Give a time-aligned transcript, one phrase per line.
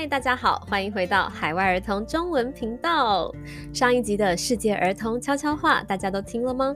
[0.00, 3.30] 嗨，大家好，欢迎回到海外儿童中文频道。
[3.70, 6.74] 上一集的世界儿童悄悄话，大家都听了吗？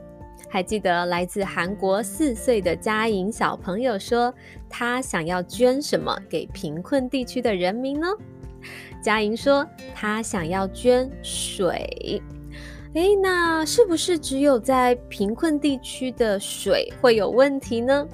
[0.51, 4.31] 还记得来自韩国四岁的佳颖小朋友说，
[4.69, 8.07] 他想要捐什么给贫困地区的人民呢？
[9.03, 12.23] 佳颖说，他想要捐水。
[12.93, 18.07] 诶，那是不是只有在贫困地区的水会有问题呢？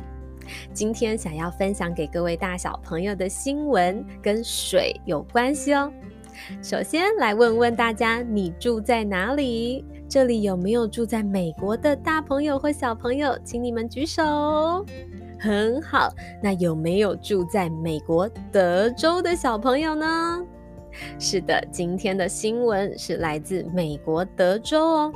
[0.73, 5.93] 今天想要分享给各位大小朋友的新闻跟水有关系哦。
[6.63, 9.85] 首先来问问大家，你住在哪里？
[10.09, 13.39] 这里有没有住在美国的大朋友或小朋友？
[13.45, 14.85] 请你们举手。
[15.39, 20.45] 很好，那有没有住在美国德州的小朋友呢？
[21.19, 25.13] 是的，今天的新闻是来自美国德州哦。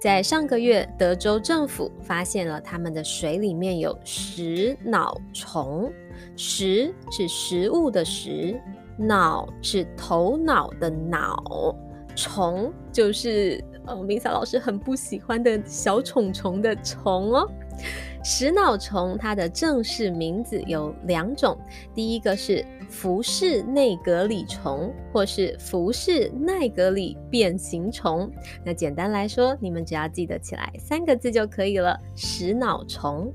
[0.00, 5.92] 在上个月，德州政府发现了他们的水里面有食脑虫。
[6.36, 8.60] 食是食物的食，
[8.96, 11.74] 脑是头脑的脑，
[12.14, 17.50] 虫就是呃，明霞老师很不喜欢的小虫虫的虫哦。
[18.22, 21.58] 食脑虫它的正式名字有两种，
[21.94, 28.30] 第一个是福氏内格里虫，或是福氏奈格里变形虫。
[28.62, 33.32] 那简单来说，你们只要记得起来三个字就可以了：食脑虫。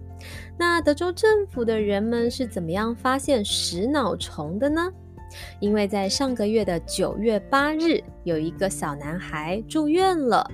[0.57, 4.91] 那德州政府的人们是怎么样发现食脑虫的呢？
[5.59, 10.47] 因为在上个月的九月八日，有一个小男孩住院了，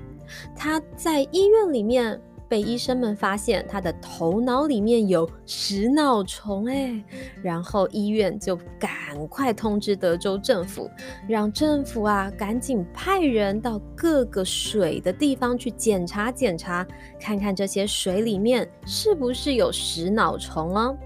[0.56, 2.18] 他在医院里面。
[2.52, 7.02] 被医生们发现他的头脑里面有食脑虫，哎，
[7.42, 10.92] 然后医院就赶快通知德州政府，
[11.30, 16.86] 让政府啊赶紧派人到各个水的地方去检查检查，
[17.18, 20.98] 看看这些水里面是不是有食脑虫哦。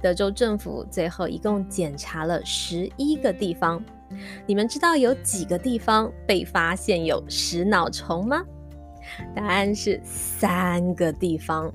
[0.00, 3.84] 德州政府最后一共检查了十一个地方，
[4.46, 8.44] 你们知道有几个地方被发现有食脑虫吗？
[9.34, 11.72] 答案是三个地方。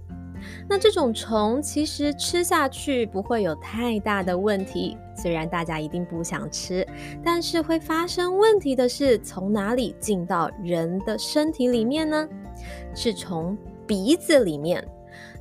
[0.67, 6.85] 那这种虫其实吃下去不会有太大的问题，虽然大家一定不想吃，
[7.23, 12.27] 但是会发生问题的是从哪里进到人的身体里面呢？
[12.93, 13.57] 是从
[13.87, 14.85] 鼻子里面。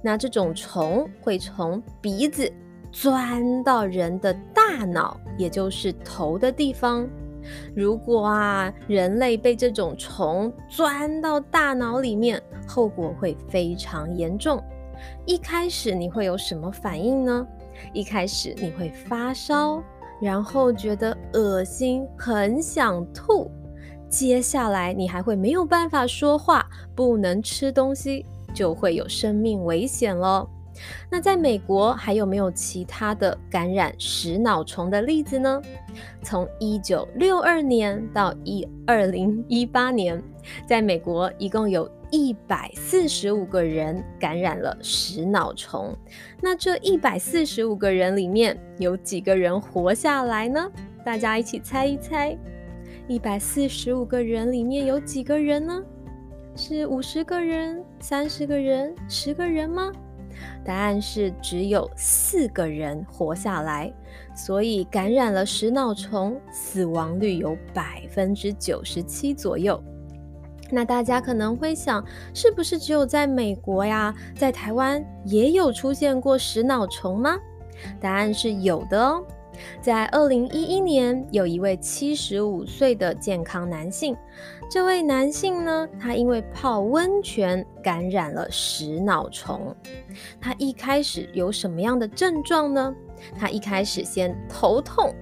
[0.05, 2.53] 那这种虫会从鼻子
[2.93, 7.09] 钻到人的大脑，也就是头的地方。
[7.75, 14.63] 如果啊，人类被这种虫钻到大脑里面，后果会非常严重。
[15.27, 17.47] 一开始你会有什么反应呢？
[17.93, 19.83] 一开始你会发烧，
[20.21, 23.51] 然后觉得恶心，很想吐。
[24.09, 26.65] 接下来你还会没有办法说话，
[26.95, 30.47] 不能吃东西，就会有生命危险了。
[31.11, 35.61] 那在美国还有没有其他的感染食脑虫的例子呢？
[36.23, 40.23] 从一九六二年到一二零一八年，
[40.67, 45.97] 在美国一共有一百四十五个人感染了食脑虫。
[46.41, 50.71] 那这一百四十五个人里面有几个人活下来呢？
[51.05, 52.37] 大家一起猜一猜，
[53.09, 55.83] 一百四十五个人里面有几个人呢？
[56.55, 59.91] 是五十个人、三十个人、十个人吗？
[60.65, 63.93] 答案是只有四个人活下来，
[64.35, 69.83] 所以感染了食脑虫，死亡率有百分之九十七左右。
[70.71, 77.39] 那大家可能会想，是不是只有在美国呀，在台湾也有出现过食脑虫吗？
[78.01, 79.23] 答案是有的哦。
[79.81, 84.17] 在二零一一年，有一位七十五岁的健康男性。
[84.71, 89.75] 这位男性呢，他因为泡温泉感染了食脑虫。
[90.41, 92.95] 他一开始有什么样的症状呢？
[93.39, 95.15] 他一开始先头痛，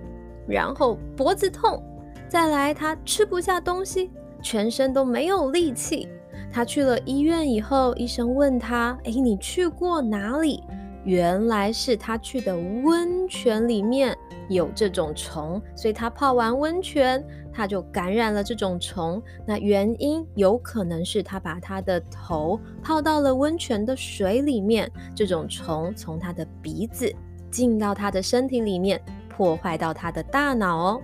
[0.47, 1.83] 然后脖子痛，
[2.29, 4.11] 再来他吃不下东西，
[4.43, 6.09] 全身都没有力气。
[6.53, 10.63] 他去了医院以后，医生问他：“哎，你去过哪里？”
[11.05, 14.17] 原来是他去的温泉里面
[14.51, 19.23] 有这种虫，所以他泡完温泉，他就感染了这种虫。
[19.47, 27.11] 那原因有可能是他把他的头泡到了温泉的水里面，这种虫从他的鼻子
[27.51, 31.03] 进到他的身体里面，破坏到他的大脑哦。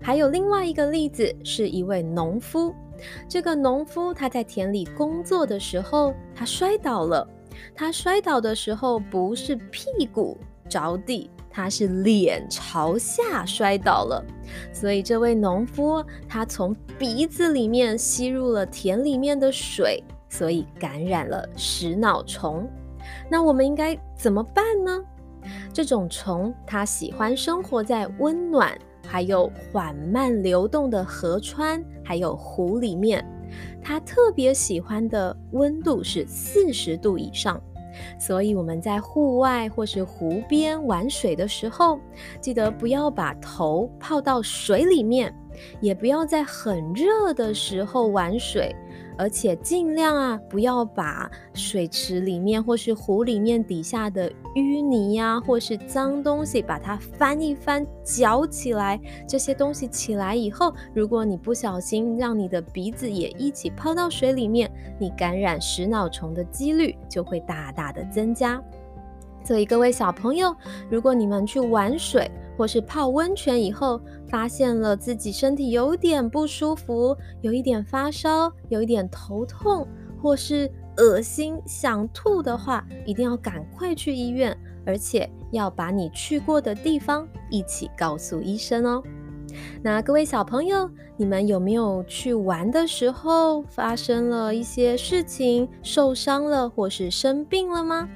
[0.00, 2.72] 还有另外一个例子，是一位农夫，
[3.28, 7.28] 这个农夫他在田里工作的时候，他摔倒了。
[7.74, 10.38] 他摔倒的时候不是屁股
[10.68, 11.28] 着地，
[11.58, 14.24] 他是脸朝下摔倒了。
[14.72, 22.70] 所以这位农夫他从鼻子里面吸入了田里面的水，所以感染了食脑虫。
[23.28, 25.02] 那我们应该怎么办呢？
[25.72, 33.24] 这种虫它喜欢生活在温暖还有缓慢流动的河川，还有湖里面。
[33.82, 37.60] 它特别喜欢的温度是四十度以上。
[38.18, 41.98] 所以我们在户外或是湖边玩水的时候，
[42.40, 45.34] 记得不要把头泡到水里面，
[45.80, 48.74] 也不要在很热的时候玩水。
[49.20, 58.96] 而且尽量啊，不要把水池里面或是湖里面底下的淤泥呀，或是脏东西，把它翻一翻、搅起来。
[59.26, 64.70] 这些东西起来以后，如果你不小心让你的鼻子也一起泡到水里面，
[65.00, 68.62] 你感染食脑虫的几率就会大大的增加。
[69.48, 70.54] 所以各位小朋友，
[70.90, 73.98] 如果你们去玩水，或是泡温泉以后，
[74.28, 79.88] 发现了自己身体有点不舒服，有一点发烧，有一点头痛，
[80.20, 84.54] 或是恶心、想吐的话，一定要赶快去医院，
[84.84, 89.02] 而且要把你去过的地方一起告诉医生哦。
[89.82, 98.06] 那各位小朋友，你们有没有去玩的时候发生了一些事情，受伤了或是生病了吗？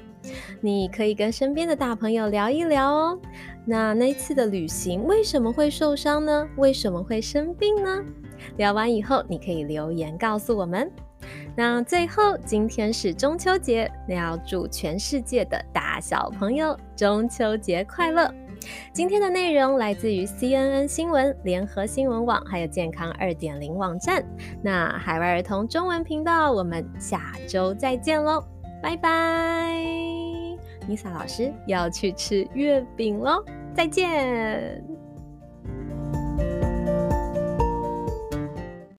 [0.61, 3.19] 你可以跟身边的大朋友聊一聊哦。
[3.65, 6.47] 那那次的旅行为什么会受伤呢？
[6.57, 8.03] 为什么会生病呢？
[8.57, 10.91] 聊完以后，你可以留言告诉我们。
[11.55, 18.29] 那最后，今天是中秋节，那要祝全世界的大小朋友中秋节快乐。
[18.91, 24.23] 今天的内容来自于 CNN 新闻、联合新闻网，还有健康二点零网站。
[24.61, 28.43] 那海外儿童中文频道，我们下周再见喽，
[28.81, 29.92] 拜拜。
[30.87, 33.43] 妮萨老师要去吃月饼喽，
[33.73, 34.92] 再见。